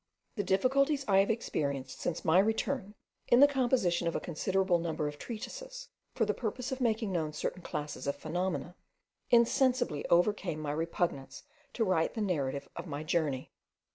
The 0.35 0.43
difficulties 0.43 1.05
I 1.07 1.19
have 1.19 1.29
experienced 1.29 1.99
since 2.01 2.25
my 2.25 2.39
return, 2.39 2.95
in 3.27 3.39
the 3.39 3.47
composition 3.47 4.07
of 4.07 4.15
a 4.15 4.19
considerable 4.19 4.79
number 4.79 5.07
of 5.07 5.19
treatises, 5.19 5.89
for 6.15 6.25
the 6.25 6.33
purpose 6.33 6.71
of 6.71 6.81
making 6.81 7.11
known 7.11 7.33
certain 7.33 7.61
classes 7.61 8.07
of 8.07 8.15
phenomena, 8.15 8.75
insensibly 9.29 10.03
overcame 10.07 10.59
my 10.59 10.71
repugnance 10.71 11.43
to 11.73 11.83
write 11.83 12.15
the 12.15 12.21
narrative 12.21 12.67
of 12.75 12.87
my 12.87 13.03
journey. 13.03 13.51